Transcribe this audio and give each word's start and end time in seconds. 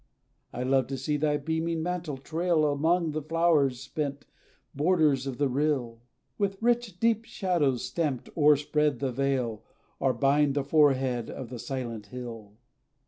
I 0.51 0.63
love 0.63 0.87
to 0.87 0.97
see 0.97 1.15
thy 1.17 1.37
beaming 1.37 1.83
mantle 1.83 2.17
trail 2.17 2.65
Along 2.67 3.11
the 3.11 3.21
flower 3.21 3.69
sprent 3.69 4.25
borders 4.73 5.27
of 5.27 5.37
the 5.37 5.47
rill, 5.47 6.01
With 6.39 6.57
rich, 6.59 6.99
deep 6.99 7.23
shadows 7.25 7.85
stamped, 7.85 8.27
o'erspread 8.35 8.97
the 8.97 9.11
vale, 9.11 9.63
Or 9.99 10.13
bind 10.13 10.55
the 10.55 10.63
forehead 10.63 11.29
of 11.29 11.49
the 11.49 11.59
silent 11.59 12.07
hill. 12.07 12.53